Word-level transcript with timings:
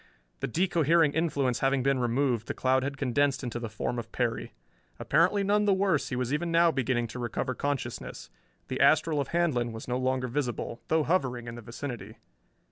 The 0.39 0.47
de 0.47 0.67
cohering 0.67 1.13
influence 1.13 1.59
having 1.59 1.83
been 1.83 1.99
removed, 1.99 2.47
the 2.47 2.55
cloud 2.55 2.81
had 2.81 2.97
condensed 2.97 3.43
into 3.43 3.59
the 3.59 3.69
form 3.69 3.99
of 3.99 4.11
Perry. 4.11 4.51
Apparently 4.97 5.43
none 5.43 5.65
the 5.65 5.75
worse, 5.75 6.09
he 6.09 6.15
was 6.15 6.33
even 6.33 6.51
now 6.51 6.71
beginning 6.71 7.05
to 7.09 7.19
recover 7.19 7.53
consciousness. 7.53 8.31
The 8.67 8.79
astral 8.79 9.21
of 9.21 9.27
Handlon 9.27 9.71
was 9.71 9.87
no 9.87 9.99
longer 9.99 10.27
visible, 10.27 10.81
though 10.87 11.03
hovering 11.03 11.47
in 11.47 11.53
the 11.53 11.61
vicinity. 11.61 12.17